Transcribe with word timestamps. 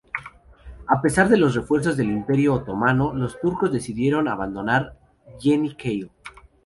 A 0.87 0.99
pesar 0.99 1.29
de 1.29 1.37
los 1.37 1.53
refuerzos 1.53 1.95
del 1.95 2.09
Imperio 2.09 2.55
Otomano, 2.55 3.13
los 3.13 3.39
turcos 3.39 3.71
decidieron 3.71 4.27
abandonar 4.27 4.97
Yeni-Kale. 5.39 6.09